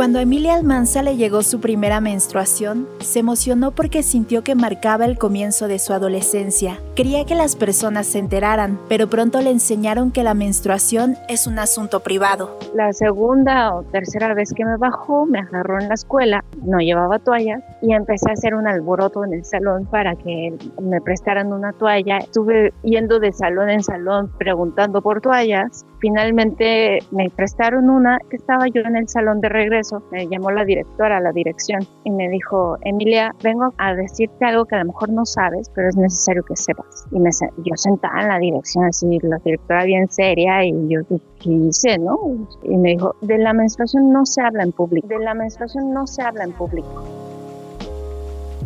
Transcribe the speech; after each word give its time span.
Cuando 0.00 0.18
Emilia 0.18 0.54
Almanza 0.54 1.02
le 1.02 1.18
llegó 1.18 1.42
su 1.42 1.60
primera 1.60 2.00
menstruación, 2.00 2.88
se 3.00 3.18
emocionó 3.18 3.72
porque 3.72 4.02
sintió 4.02 4.42
que 4.42 4.54
marcaba 4.54 5.04
el 5.04 5.18
comienzo 5.18 5.68
de 5.68 5.78
su 5.78 5.92
adolescencia. 5.92 6.80
Quería 7.00 7.24
que 7.24 7.34
las 7.34 7.56
personas 7.56 8.08
se 8.08 8.18
enteraran, 8.18 8.78
pero 8.90 9.08
pronto 9.08 9.40
le 9.40 9.48
enseñaron 9.48 10.10
que 10.10 10.22
la 10.22 10.34
menstruación 10.34 11.16
es 11.30 11.46
un 11.46 11.58
asunto 11.58 12.00
privado. 12.00 12.58
La 12.74 12.92
segunda 12.92 13.74
o 13.74 13.84
tercera 13.84 14.34
vez 14.34 14.52
que 14.52 14.66
me 14.66 14.76
bajó, 14.76 15.24
me 15.24 15.38
agarró 15.38 15.80
en 15.80 15.88
la 15.88 15.94
escuela, 15.94 16.44
no 16.62 16.76
llevaba 16.76 17.18
toalla 17.18 17.62
y 17.80 17.94
empecé 17.94 18.28
a 18.28 18.34
hacer 18.34 18.54
un 18.54 18.66
alboroto 18.66 19.24
en 19.24 19.32
el 19.32 19.46
salón 19.46 19.86
para 19.86 20.14
que 20.14 20.54
me 20.78 21.00
prestaran 21.00 21.54
una 21.54 21.72
toalla. 21.72 22.18
Estuve 22.18 22.74
yendo 22.82 23.18
de 23.18 23.32
salón 23.32 23.70
en 23.70 23.82
salón 23.82 24.30
preguntando 24.36 25.00
por 25.00 25.22
toallas. 25.22 25.86
Finalmente 26.00 26.98
me 27.12 27.30
prestaron 27.30 27.88
una 27.88 28.18
que 28.28 28.36
estaba 28.36 28.68
yo 28.68 28.82
en 28.82 28.96
el 28.96 29.08
salón 29.08 29.40
de 29.40 29.48
regreso 29.48 30.02
me 30.12 30.28
llamó 30.28 30.50
la 30.50 30.66
directora 30.66 31.16
a 31.16 31.20
la 31.20 31.32
dirección 31.32 31.80
y 32.04 32.10
me 32.10 32.28
dijo, 32.28 32.76
Emilia, 32.82 33.34
vengo 33.42 33.72
a 33.78 33.94
decirte 33.94 34.44
algo 34.44 34.66
que 34.66 34.74
a 34.74 34.80
lo 34.80 34.86
mejor 34.92 35.08
no 35.08 35.24
sabes, 35.24 35.70
pero 35.74 35.88
es 35.88 35.96
necesario 35.96 36.42
que 36.42 36.56
sepas. 36.56 36.89
Y 37.12 37.18
me, 37.18 37.30
yo 37.58 37.76
sentada 37.76 38.22
en 38.22 38.28
la 38.28 38.38
dirección, 38.38 38.84
así, 38.84 39.18
la 39.22 39.38
directora 39.38 39.84
bien 39.84 40.08
seria, 40.08 40.64
y 40.64 40.72
yo, 40.88 41.00
¿qué 41.08 41.50
hice, 41.50 41.98
no? 41.98 42.18
Y 42.62 42.76
me 42.76 42.90
dijo, 42.90 43.14
de 43.20 43.38
la 43.38 43.52
menstruación 43.52 44.12
no 44.12 44.26
se 44.26 44.42
habla 44.42 44.62
en 44.62 44.72
público, 44.72 45.08
de 45.08 45.18
la 45.18 45.34
menstruación 45.34 45.92
no 45.92 46.06
se 46.06 46.22
habla 46.22 46.44
en 46.44 46.52
público. 46.52 47.02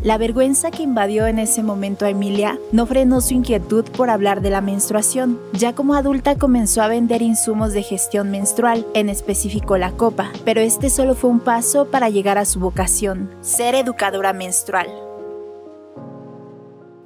La 0.04 0.18
vergüenza 0.18 0.70
que 0.70 0.82
invadió 0.82 1.26
en 1.26 1.38
ese 1.38 1.62
momento 1.62 2.04
a 2.04 2.10
Emilia 2.10 2.58
no 2.72 2.84
frenó 2.84 3.22
su 3.22 3.32
inquietud 3.32 3.86
por 3.96 4.10
hablar 4.10 4.42
de 4.42 4.50
la 4.50 4.60
menstruación. 4.60 5.40
Ya 5.54 5.74
como 5.74 5.94
adulta 5.94 6.36
comenzó 6.36 6.82
a 6.82 6.88
vender 6.88 7.22
insumos 7.22 7.72
de 7.72 7.82
gestión 7.82 8.30
menstrual, 8.30 8.86
en 8.92 9.08
específico 9.08 9.78
la 9.78 9.92
copa, 9.92 10.30
pero 10.44 10.60
este 10.60 10.90
solo 10.90 11.14
fue 11.14 11.30
un 11.30 11.40
paso 11.40 11.86
para 11.86 12.10
llegar 12.10 12.36
a 12.36 12.44
su 12.44 12.60
vocación, 12.60 13.30
ser 13.40 13.74
educadora 13.74 14.34
menstrual. 14.34 15.03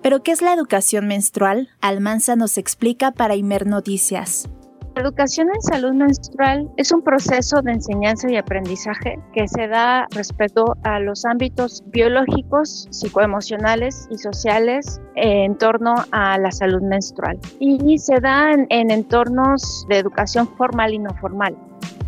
¿Pero 0.03 0.23
qué 0.23 0.31
es 0.31 0.43
la 0.43 0.53
educación 0.53 1.09
menstrual? 1.09 1.69
Almanza 1.81 2.37
nos 2.37 2.57
explica 2.57 3.11
para 3.11 3.35
Imer 3.35 3.67
Noticias. 3.67 4.49
La 4.95 5.03
educación 5.03 5.49
en 5.55 5.63
salud 5.63 5.93
menstrual 5.93 6.69
es 6.77 6.91
un 6.91 7.03
proceso 7.03 7.63
de 7.63 7.73
enseñanza 7.73 8.29
y 8.29 8.37
aprendizaje 8.37 9.21
que 9.33 9.47
se 9.47 9.69
da 9.69 10.07
respecto 10.11 10.77
a 10.83 10.99
los 10.99 11.25
ámbitos 11.25 11.85
biológicos, 11.87 12.89
psicoemocionales 12.91 14.09
y 14.11 14.19
sociales 14.19 15.01
en 15.15 15.57
torno 15.57 15.95
a 16.11 16.37
la 16.39 16.51
salud 16.51 16.83
menstrual. 16.83 17.39
Y 17.61 17.99
se 17.99 18.19
da 18.21 18.51
en, 18.51 18.67
en 18.71 18.91
entornos 18.91 19.87
de 19.89 19.99
educación 19.99 20.49
formal 20.57 20.93
y 20.93 20.99
no 20.99 21.15
formal. 21.21 21.57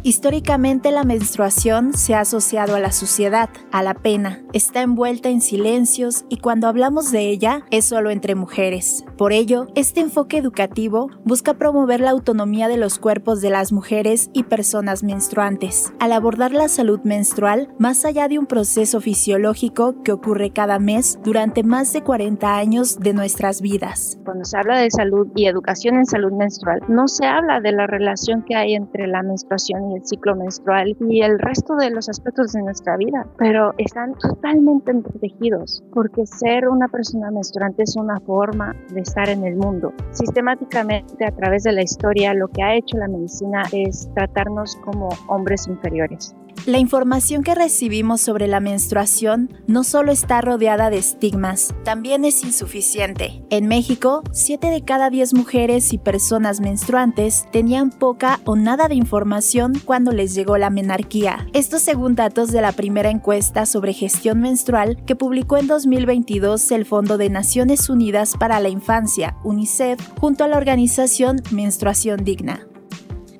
Históricamente 0.02 0.90
la 0.92 1.04
menstruación 1.04 1.92
se 1.92 2.14
ha 2.14 2.20
asociado 2.20 2.74
a 2.74 2.80
la 2.80 2.90
suciedad, 2.90 3.50
a 3.70 3.82
la 3.82 3.92
pena, 3.92 4.40
está 4.54 4.80
envuelta 4.80 5.28
en 5.28 5.42
silencios 5.42 6.24
y 6.30 6.38
cuando 6.38 6.68
hablamos 6.68 7.12
de 7.12 7.28
ella 7.28 7.66
es 7.70 7.84
solo 7.84 8.08
entre 8.08 8.34
mujeres. 8.34 9.04
Por 9.18 9.34
ello, 9.34 9.66
este 9.74 10.00
enfoque 10.00 10.38
educativo 10.38 11.10
busca 11.24 11.52
promover 11.52 12.00
la 12.00 12.12
autonomía 12.12 12.68
de 12.68 12.78
los 12.78 12.98
cuerpos 12.98 13.42
de 13.42 13.50
las 13.50 13.72
mujeres 13.72 14.30
y 14.32 14.44
personas 14.44 15.02
menstruantes, 15.02 15.92
al 16.00 16.12
abordar 16.12 16.52
la 16.52 16.68
salud 16.68 17.00
menstrual 17.04 17.68
más 17.78 18.06
allá 18.06 18.26
de 18.28 18.38
un 18.38 18.46
proceso 18.46 19.02
fisiológico 19.02 20.02
que 20.02 20.12
ocurre 20.12 20.50
cada 20.50 20.78
mes 20.78 21.18
durante 21.22 21.62
más 21.62 21.92
de 21.92 22.02
40 22.02 22.56
años 22.56 23.00
de 23.00 23.12
nuestras 23.12 23.60
vidas. 23.60 24.18
Cuando 24.24 24.46
se 24.46 24.56
habla 24.56 24.78
de 24.78 24.90
salud 24.90 25.28
y 25.36 25.44
educación 25.44 25.96
en 25.96 26.06
salud 26.06 26.32
menstrual, 26.32 26.80
no 26.88 27.06
se 27.06 27.26
habla 27.26 27.60
de 27.60 27.72
la 27.72 27.86
relación 27.86 28.42
que 28.42 28.56
hay 28.56 28.74
entre 28.74 29.06
la 29.06 29.22
menstruación 29.22 29.89
el 29.92 30.06
ciclo 30.06 30.36
menstrual 30.36 30.96
y 31.08 31.22
el 31.22 31.38
resto 31.38 31.76
de 31.76 31.90
los 31.90 32.08
aspectos 32.08 32.52
de 32.52 32.62
nuestra 32.62 32.96
vida, 32.96 33.26
pero 33.36 33.74
están 33.78 34.14
totalmente 34.14 34.94
protegidos 34.94 35.82
porque 35.92 36.26
ser 36.26 36.68
una 36.68 36.88
persona 36.88 37.30
menstruante 37.30 37.82
es 37.82 37.96
una 37.96 38.20
forma 38.20 38.74
de 38.92 39.00
estar 39.00 39.28
en 39.28 39.44
el 39.44 39.56
mundo. 39.56 39.92
Sistemáticamente 40.10 41.24
a 41.24 41.32
través 41.32 41.64
de 41.64 41.72
la 41.72 41.82
historia 41.82 42.34
lo 42.34 42.48
que 42.48 42.62
ha 42.62 42.74
hecho 42.74 42.96
la 42.96 43.08
medicina 43.08 43.62
es 43.72 44.08
tratarnos 44.14 44.76
como 44.84 45.08
hombres 45.28 45.66
inferiores. 45.66 46.34
La 46.66 46.78
información 46.78 47.42
que 47.42 47.54
recibimos 47.54 48.20
sobre 48.20 48.46
la 48.46 48.60
menstruación 48.60 49.50
no 49.66 49.82
solo 49.82 50.12
está 50.12 50.42
rodeada 50.42 50.90
de 50.90 50.98
estigmas, 50.98 51.74
también 51.84 52.24
es 52.26 52.44
insuficiente. 52.44 53.42
En 53.48 53.66
México, 53.66 54.22
7 54.32 54.68
de 54.68 54.84
cada 54.84 55.08
10 55.08 55.34
mujeres 55.34 55.92
y 55.94 55.98
personas 55.98 56.60
menstruantes 56.60 57.46
tenían 57.50 57.90
poca 57.90 58.40
o 58.44 58.56
nada 58.56 58.88
de 58.88 58.94
información 58.94 59.72
cuando 59.84 60.12
les 60.12 60.34
llegó 60.34 60.58
la 60.58 60.68
menarquía. 60.68 61.46
Esto 61.54 61.78
según 61.78 62.14
datos 62.14 62.52
de 62.52 62.60
la 62.60 62.72
primera 62.72 63.10
encuesta 63.10 63.64
sobre 63.64 63.94
gestión 63.94 64.40
menstrual 64.40 65.02
que 65.06 65.16
publicó 65.16 65.56
en 65.56 65.66
2022 65.66 66.70
el 66.72 66.84
Fondo 66.84 67.16
de 67.16 67.30
Naciones 67.30 67.88
Unidas 67.88 68.34
para 68.38 68.60
la 68.60 68.68
Infancia, 68.68 69.36
UNICEF, 69.44 69.98
junto 70.18 70.44
a 70.44 70.48
la 70.48 70.58
organización 70.58 71.40
Menstruación 71.50 72.22
Digna. 72.22 72.69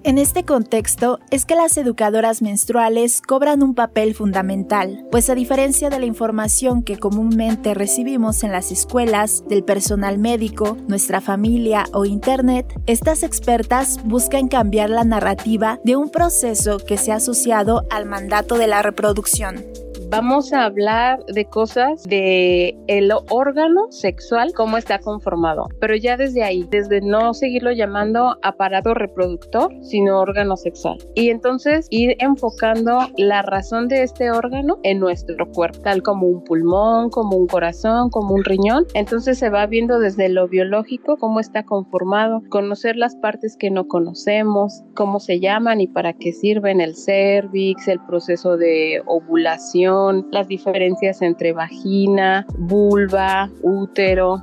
En 0.02 0.16
este 0.16 0.44
contexto 0.44 1.20
es 1.30 1.44
que 1.44 1.54
las 1.54 1.76
educadoras 1.76 2.40
menstruales 2.40 3.20
cobran 3.20 3.62
un 3.62 3.74
papel 3.74 4.14
fundamental, 4.14 5.06
pues 5.10 5.28
a 5.28 5.34
diferencia 5.34 5.90
de 5.90 6.00
la 6.00 6.06
información 6.06 6.82
que 6.82 6.96
comúnmente 6.96 7.74
recibimos 7.74 8.42
en 8.42 8.50
las 8.50 8.72
escuelas, 8.72 9.44
del 9.46 9.62
personal 9.62 10.16
médico, 10.16 10.78
nuestra 10.88 11.20
familia 11.20 11.84
o 11.92 12.06
Internet, 12.06 12.72
estas 12.86 13.22
expertas 13.22 13.98
buscan 14.02 14.48
cambiar 14.48 14.88
la 14.88 15.04
narrativa 15.04 15.78
de 15.84 15.96
un 15.96 16.08
proceso 16.08 16.78
que 16.78 16.96
se 16.96 17.12
ha 17.12 17.16
asociado 17.16 17.84
al 17.90 18.06
mandato 18.06 18.56
de 18.56 18.68
la 18.68 18.80
reproducción 18.80 19.62
vamos 20.10 20.52
a 20.52 20.64
hablar 20.64 21.24
de 21.26 21.44
cosas 21.44 22.02
de 22.02 22.76
el 22.88 23.12
órgano 23.30 23.86
sexual, 23.90 24.52
cómo 24.54 24.76
está 24.76 24.98
conformado, 24.98 25.68
pero 25.80 25.94
ya 25.94 26.16
desde 26.16 26.42
ahí, 26.42 26.66
desde 26.68 27.00
no 27.00 27.32
seguirlo 27.32 27.70
llamando 27.70 28.36
aparato 28.42 28.92
reproductor, 28.92 29.72
sino 29.82 30.18
órgano 30.18 30.56
sexual. 30.56 30.98
Y 31.14 31.30
entonces 31.30 31.86
ir 31.90 32.16
enfocando 32.18 33.08
la 33.16 33.42
razón 33.42 33.86
de 33.86 34.02
este 34.02 34.32
órgano 34.32 34.78
en 34.82 34.98
nuestro 34.98 35.48
cuerpo, 35.52 35.78
tal 35.80 36.02
como 36.02 36.26
un 36.26 36.42
pulmón, 36.42 37.10
como 37.10 37.36
un 37.36 37.46
corazón, 37.46 38.10
como 38.10 38.34
un 38.34 38.44
riñón. 38.44 38.86
Entonces 38.94 39.38
se 39.38 39.48
va 39.48 39.66
viendo 39.66 40.00
desde 40.00 40.28
lo 40.28 40.48
biológico 40.48 41.18
cómo 41.18 41.38
está 41.38 41.62
conformado, 41.64 42.42
conocer 42.48 42.96
las 42.96 43.14
partes 43.14 43.56
que 43.56 43.70
no 43.70 43.86
conocemos, 43.86 44.82
cómo 44.96 45.20
se 45.20 45.38
llaman 45.38 45.80
y 45.80 45.86
para 45.86 46.14
qué 46.14 46.32
sirven 46.32 46.80
el 46.80 46.96
cervix, 46.96 47.86
el 47.86 48.00
proceso 48.00 48.56
de 48.56 49.02
ovulación 49.06 49.99
las 50.30 50.48
diferencias 50.48 51.22
entre 51.22 51.52
vagina, 51.52 52.46
vulva, 52.58 53.50
útero. 53.62 54.42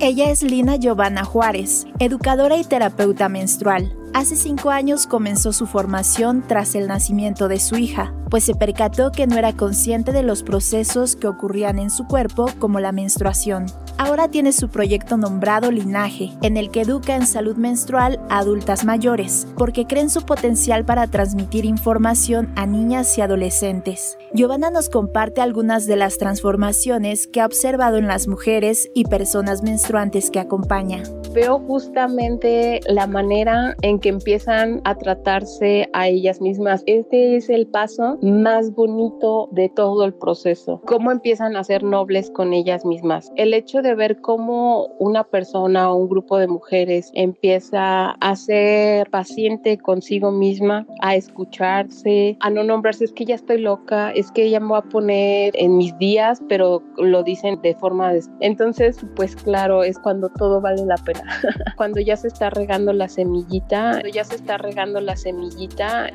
Ella 0.00 0.30
es 0.30 0.42
Lina 0.42 0.76
Giovanna 0.76 1.24
Juárez, 1.24 1.86
educadora 1.98 2.56
y 2.56 2.64
terapeuta 2.64 3.28
menstrual. 3.28 3.97
Hace 4.14 4.36
cinco 4.36 4.70
años 4.70 5.06
comenzó 5.06 5.52
su 5.52 5.66
formación 5.66 6.42
tras 6.46 6.74
el 6.74 6.88
nacimiento 6.88 7.46
de 7.46 7.60
su 7.60 7.76
hija, 7.76 8.12
pues 8.30 8.44
se 8.44 8.54
percató 8.54 9.12
que 9.12 9.26
no 9.26 9.36
era 9.36 9.52
consciente 9.52 10.12
de 10.12 10.22
los 10.22 10.42
procesos 10.42 11.14
que 11.14 11.28
ocurrían 11.28 11.78
en 11.78 11.90
su 11.90 12.06
cuerpo 12.06 12.50
como 12.58 12.80
la 12.80 12.90
menstruación. 12.90 13.66
Ahora 13.98 14.28
tiene 14.28 14.52
su 14.52 14.68
proyecto 14.68 15.16
nombrado 15.16 15.70
Linaje, 15.70 16.32
en 16.42 16.56
el 16.56 16.70
que 16.70 16.82
educa 16.82 17.16
en 17.16 17.26
salud 17.26 17.56
menstrual 17.56 18.20
a 18.28 18.38
adultas 18.38 18.84
mayores, 18.84 19.46
porque 19.56 19.86
creen 19.86 20.08
su 20.08 20.22
potencial 20.22 20.84
para 20.84 21.06
transmitir 21.06 21.64
información 21.64 22.52
a 22.56 22.66
niñas 22.66 23.18
y 23.18 23.20
adolescentes. 23.20 24.16
Giovanna 24.32 24.70
nos 24.70 24.88
comparte 24.88 25.40
algunas 25.40 25.86
de 25.86 25.96
las 25.96 26.18
transformaciones 26.18 27.26
que 27.26 27.40
ha 27.40 27.46
observado 27.46 27.98
en 27.98 28.06
las 28.06 28.28
mujeres 28.28 28.88
y 28.94 29.04
personas 29.04 29.62
menstruantes 29.62 30.30
que 30.30 30.40
acompaña. 30.40 31.02
Veo 31.32 31.58
justamente 31.60 32.80
la 32.88 33.06
manera 33.06 33.76
en 33.82 33.98
que 33.98 34.08
empiezan 34.08 34.80
a 34.84 34.94
tratarse 34.94 35.88
a 35.92 36.08
ellas 36.08 36.40
mismas. 36.40 36.82
Este 36.86 37.36
es 37.36 37.48
el 37.50 37.66
paso 37.66 38.18
más 38.22 38.74
bonito 38.74 39.48
de 39.52 39.68
todo 39.68 40.04
el 40.04 40.14
proceso. 40.14 40.80
Cómo 40.86 41.10
empiezan 41.12 41.56
a 41.56 41.64
ser 41.64 41.82
nobles 41.82 42.30
con 42.30 42.52
ellas 42.54 42.84
mismas. 42.84 43.30
El 43.36 43.52
hecho 43.54 43.82
de 43.82 43.94
ver 43.94 44.20
cómo 44.20 44.86
una 44.98 45.24
persona 45.24 45.92
o 45.92 45.96
un 45.96 46.08
grupo 46.08 46.38
de 46.38 46.48
mujeres 46.48 47.10
empieza 47.14 48.10
a 48.10 48.36
ser 48.36 49.10
paciente 49.10 49.78
consigo 49.78 50.30
misma, 50.30 50.86
a 51.00 51.14
escucharse, 51.14 52.36
a 52.40 52.50
no 52.50 52.64
nombrarse, 52.64 53.04
es 53.04 53.12
que 53.12 53.26
ya 53.26 53.34
estoy 53.34 53.58
loca, 53.58 54.10
es 54.12 54.32
que 54.32 54.44
ella 54.44 54.60
me 54.60 54.70
va 54.70 54.78
a 54.78 54.82
poner 54.82 55.52
en 55.56 55.76
mis 55.76 55.96
días, 55.98 56.42
pero 56.48 56.82
lo 56.96 57.22
dicen 57.22 57.60
de 57.62 57.74
forma. 57.74 58.12
Entonces, 58.40 58.98
pues 59.14 59.36
claro, 59.36 59.82
es 59.82 59.98
cuando 59.98 60.30
todo 60.30 60.60
vale 60.60 60.84
la 60.86 60.96
pena. 60.96 61.17
cuando 61.76 62.00
ya 62.00 62.16
se 62.16 62.28
está 62.28 62.50
regando 62.50 62.92
la 62.92 63.08
semillita, 63.08 63.90
cuando 63.92 64.08
ya 64.08 64.24
se 64.24 64.36
está 64.36 64.58
regando 64.58 65.00
la 65.00 65.16
semillita 65.16 66.10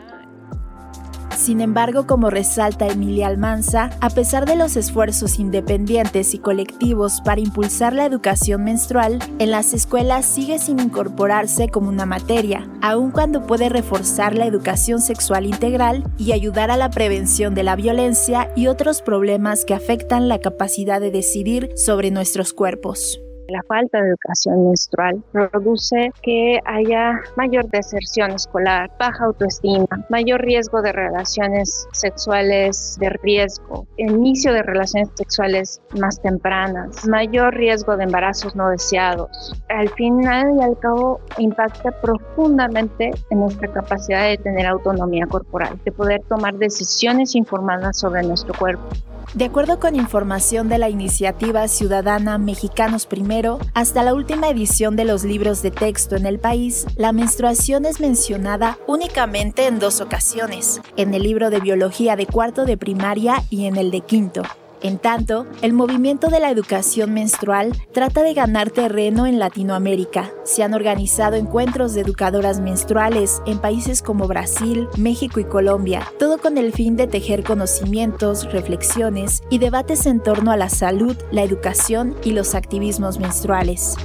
Sin 1.36 1.62
embargo, 1.62 2.06
como 2.06 2.30
resalta 2.30 2.88
Emilia 2.88 3.28
Almanza, 3.28 3.90
a 4.02 4.10
pesar 4.12 4.46
de 4.46 4.56
los 4.56 4.78
esfuerzos 4.78 5.40
independientes 5.40 6.34
y 6.36 6.38
colectivos 6.38 7.22
para 7.22 7.42
impulsar 7.42 7.94
la 7.94 8.06
educación 8.06 8.64
menstrual, 8.64 9.20
en 9.40 9.52
las 9.52 9.74
escuelas 9.74 10.26
sigue 10.26 10.60
sin 10.60 10.80
incorporarse 10.80 11.70
como 11.70 11.90
una 11.90 12.06
materia, 12.06 12.70
aun 12.82 13.12
cuando 13.12 13.46
puede 13.46 13.68
reforzar 13.68 14.36
la 14.36 14.46
educación 14.46 15.02
sexual 15.02 15.46
integral 15.46 16.04
y 16.18 16.32
ayudar 16.34 16.70
a 16.72 16.78
la 16.78 16.92
prevención 16.92 17.56
de 17.56 17.64
la 17.64 17.76
violencia 17.76 18.52
y 18.56 18.68
otros 18.68 19.02
problemas 19.02 19.66
que 19.66 19.74
afectan 19.74 20.30
la 20.30 20.40
capacidad 20.40 21.02
de 21.02 21.12
decidir 21.12 21.72
sobre 21.76 22.12
nuestros 22.12 22.54
cuerpos. 22.54 23.23
La 23.50 23.62
falta 23.68 24.02
de 24.02 24.10
educación 24.10 24.68
menstrual 24.68 25.22
produce 25.32 26.12
que 26.22 26.60
haya 26.66 27.22
mayor 27.36 27.70
deserción 27.70 28.32
escolar, 28.32 28.90
baja 28.98 29.26
autoestima, 29.26 29.86
mayor 30.10 30.42
riesgo 30.42 30.82
de 30.82 30.94
relaciones 30.94 31.88
sexuales 31.92 32.98
de 33.00 33.10
riesgo, 33.22 33.86
inicio 33.98 34.54
de 34.54 34.64
relaciones 34.64 35.10
sexuales 35.16 35.82
más 36.00 36.22
tempranas, 36.22 37.06
mayor 37.06 37.54
riesgo 37.54 37.98
de 37.98 38.06
embarazos 38.06 38.56
no 38.56 38.70
deseados. 38.70 39.54
Al 39.70 39.90
final 39.90 40.56
y 40.58 40.64
al 40.64 40.80
cabo 40.80 41.20
impacta 41.38 41.92
profundamente 42.02 43.12
en 43.30 43.40
nuestra 43.40 43.68
capacidad 43.72 44.30
de 44.30 44.38
tener 44.38 44.66
autonomía 44.68 45.26
corporal, 45.28 45.78
de 45.84 45.92
poder 45.92 46.22
tomar 46.30 46.56
decisiones 46.56 47.36
informadas 47.36 48.00
sobre 48.00 48.24
nuestro 48.24 48.54
cuerpo. 48.54 48.88
De 49.34 49.46
acuerdo 49.46 49.80
con 49.80 49.96
información 49.96 50.70
de 50.70 50.78
la 50.78 50.90
iniciativa 50.90 51.68
ciudadana 51.68 52.38
Mexicanos 52.38 53.06
Primero, 53.06 53.60
hasta 53.74 54.04
la 54.04 54.14
última 54.14 54.50
edición 54.50 54.96
de 54.96 55.06
los 55.06 55.24
libros 55.24 55.62
de 55.62 55.72
texto 55.72 56.16
en 56.16 56.26
el 56.26 56.40
país, 56.40 56.86
la 56.96 57.12
menstruación 57.12 57.86
es 57.86 58.00
mencionada 58.00 58.78
únicamente 58.88 59.66
en 59.68 59.80
dos 59.80 60.02
ocasiones, 60.02 60.82
en 60.98 61.14
el 61.14 61.24
libro 61.24 61.50
de 61.50 61.60
biología 61.60 62.16
de 62.16 62.28
cuarto 62.28 62.66
de 62.66 62.78
primaria 62.78 63.44
y 63.50 63.66
en 63.66 63.78
el 63.78 63.92
de 63.92 64.02
quinto. 64.02 64.44
En 64.84 64.98
tanto, 64.98 65.48
el 65.62 65.72
movimiento 65.72 66.28
de 66.28 66.42
la 66.42 66.52
educación 66.52 67.14
menstrual 67.14 67.72
trata 67.94 68.22
de 68.22 68.34
ganar 68.34 68.70
terreno 68.70 69.26
en 69.26 69.40
Latinoamérica. 69.40 70.30
Se 70.44 70.62
han 70.62 70.74
organizado 70.74 71.38
encuentros 71.38 71.94
de 71.94 72.02
educadoras 72.02 72.60
menstruales 72.60 73.42
en 73.46 73.60
países 73.60 74.02
como 74.02 74.28
Brasil, 74.28 74.90
México 74.98 75.40
y 75.40 75.46
Colombia, 75.46 76.06
todo 76.20 76.38
con 76.38 76.58
el 76.58 76.74
fin 76.74 76.98
de 76.98 77.08
tejer 77.08 77.46
conocimientos, 77.46 78.52
reflexiones 78.52 79.42
y 79.50 79.60
debates 79.60 80.06
en 80.06 80.20
torno 80.22 80.52
a 80.52 80.58
la 80.58 80.68
salud, 80.68 81.16
la 81.32 81.44
educación 81.44 82.18
y 82.22 82.32
los 82.32 82.54
activismos 82.54 83.20
menstruales. 83.20 83.96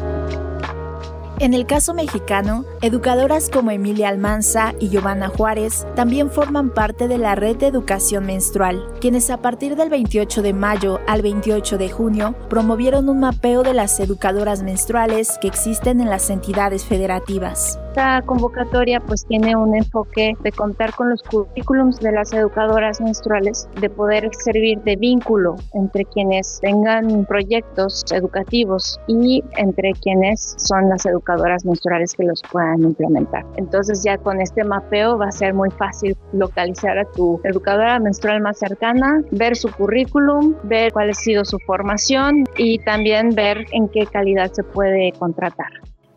En 1.41 1.55
el 1.55 1.67
caso 1.67 1.95
mexicano, 1.95 2.65
educadoras 2.83 3.49
como 3.49 3.71
Emilia 3.71 4.09
Almanza 4.09 4.75
y 4.81 4.89
Giovanna 4.89 5.29
Juárez 5.29 5.87
también 5.95 6.31
forman 6.31 6.71
parte 6.71 7.07
de 7.07 7.17
la 7.17 7.37
red 7.37 7.57
de 7.59 7.69
educación 7.69 8.27
menstrual, 8.27 8.85
quienes 9.01 9.31
a 9.31 9.37
partir 9.37 9.77
del 9.77 9.89
28 9.89 10.43
de 10.43 10.53
mayo 10.53 10.99
al 11.07 11.23
28 11.23 11.79
de 11.79 11.91
junio 11.91 12.35
promovieron 12.51 13.09
un 13.09 13.21
mapeo 13.21 13.63
de 13.63 13.73
las 13.73 14.01
educadoras 14.01 14.65
menstruales 14.65 15.39
que 15.41 15.47
existen 15.47 16.01
en 16.01 16.11
las 16.11 16.29
entidades 16.29 16.85
federativas. 16.85 17.79
Esta 17.91 18.23
convocatoria 18.23 19.01
pues 19.01 19.25
tiene 19.25 19.55
un 19.55 19.77
enfoque 19.77 20.37
de 20.43 20.53
contar 20.53 20.93
con 20.95 21.11
los 21.11 21.23
currículums 21.23 22.01
de 22.01 22.13
las 22.13 22.33
educadoras 22.33 23.01
menstruales, 23.01 23.69
de 23.81 23.89
poder 23.91 24.29
servir 24.35 24.81
de 24.83 24.97
vínculo 24.97 25.55
entre 25.73 26.05
quienes 26.05 26.59
tengan 26.61 27.25
proyectos 27.27 28.05
educativos 28.13 29.01
y 29.07 29.43
entre 29.57 29.93
quienes 29.93 30.55
son 30.59 30.89
las 30.89 31.07
educadoras 31.07 31.28
educadoras 31.29 31.65
menstruales 31.65 32.15
que 32.15 32.25
los 32.25 32.43
puedan 32.51 32.83
implementar. 32.83 33.45
Entonces 33.57 34.03
ya 34.03 34.19
con 34.19 34.41
este 34.41 34.65
mapeo 34.65 35.19
va 35.19 35.29
a 35.29 35.33
ser 35.33 35.55
muy 35.55 35.71
fácil 35.71 36.17
localizar 36.33 36.99
a 36.99 37.05
tu 37.05 37.41
educadora 37.45 37.99
menstrual 37.99 38.41
más 38.41 38.59
cercana, 38.59 39.23
ver 39.31 39.57
su 39.57 39.71
currículum, 39.71 40.55
ver 40.65 40.93
cuál 40.93 41.11
ha 41.11 41.15
sido 41.15 41.45
su 41.45 41.59
formación 41.59 42.45
y 42.57 42.79
también 42.79 43.31
ver 43.35 43.67
en 43.73 43.89
qué 43.89 44.07
calidad 44.07 44.51
se 44.53 44.63
puede 44.63 45.13
contratar. 45.19 45.69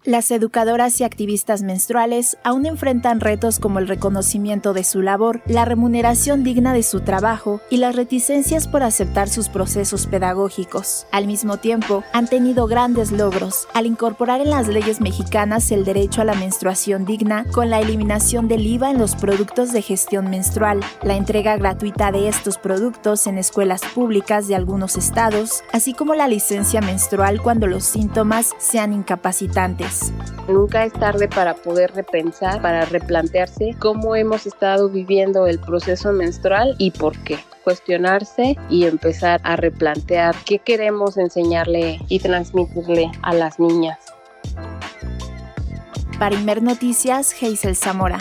Las 0.03 0.31
educadoras 0.31 0.99
y 0.99 1.03
activistas 1.03 1.61
menstruales 1.61 2.35
aún 2.43 2.65
enfrentan 2.65 3.19
retos 3.19 3.59
como 3.59 3.77
el 3.77 3.87
reconocimiento 3.87 4.73
de 4.73 4.83
su 4.83 5.03
labor, 5.03 5.43
la 5.45 5.63
remuneración 5.63 6.43
digna 6.43 6.73
de 6.73 6.81
su 6.81 7.01
trabajo 7.01 7.61
y 7.69 7.77
las 7.77 7.95
reticencias 7.95 8.67
por 8.67 8.81
aceptar 8.81 9.29
sus 9.29 9.47
procesos 9.47 10.07
pedagógicos. 10.07 11.05
Al 11.11 11.27
mismo 11.27 11.57
tiempo, 11.57 12.03
han 12.13 12.27
tenido 12.27 12.65
grandes 12.65 13.11
logros 13.11 13.67
al 13.75 13.85
incorporar 13.85 14.41
en 14.41 14.49
las 14.49 14.67
leyes 14.67 15.01
mexicanas 15.01 15.71
el 15.71 15.85
derecho 15.85 16.21
a 16.21 16.25
la 16.25 16.33
menstruación 16.33 17.05
digna 17.05 17.45
con 17.51 17.69
la 17.69 17.79
eliminación 17.79 18.47
del 18.47 18.65
IVA 18.65 18.89
en 18.89 18.97
los 18.97 19.15
productos 19.15 19.71
de 19.71 19.83
gestión 19.83 20.31
menstrual, 20.31 20.79
la 21.03 21.15
entrega 21.15 21.57
gratuita 21.57 22.11
de 22.11 22.27
estos 22.27 22.57
productos 22.57 23.27
en 23.27 23.37
escuelas 23.37 23.81
públicas 23.93 24.47
de 24.47 24.55
algunos 24.55 24.97
estados, 24.97 25.63
así 25.71 25.93
como 25.93 26.15
la 26.15 26.27
licencia 26.27 26.81
menstrual 26.81 27.39
cuando 27.39 27.67
los 27.67 27.83
síntomas 27.83 28.49
sean 28.57 28.93
incapacitantes. 28.93 29.90
Nunca 30.47 30.85
es 30.85 30.93
tarde 30.93 31.27
para 31.27 31.53
poder 31.53 31.93
repensar, 31.93 32.61
para 32.61 32.85
replantearse 32.85 33.75
cómo 33.79 34.15
hemos 34.15 34.45
estado 34.45 34.89
viviendo 34.89 35.47
el 35.47 35.59
proceso 35.59 36.11
menstrual 36.11 36.75
y 36.77 36.91
por 36.91 37.17
qué 37.23 37.37
cuestionarse 37.63 38.57
y 38.69 38.85
empezar 38.85 39.39
a 39.43 39.55
replantear 39.55 40.35
qué 40.45 40.59
queremos 40.59 41.17
enseñarle 41.17 41.99
y 42.07 42.19
transmitirle 42.19 43.11
a 43.21 43.33
las 43.33 43.59
niñas. 43.59 43.99
Para 46.19 46.37
Noticias, 46.61 47.33
Hazel 47.41 47.75
Zamora. 47.75 48.19